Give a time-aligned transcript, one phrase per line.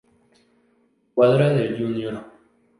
[1.13, 2.23] Cuadra del Jr.